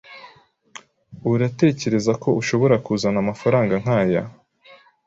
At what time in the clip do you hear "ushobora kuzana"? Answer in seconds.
2.41-3.17